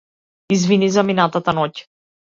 [0.55, 1.73] Извини за минатата ноќ.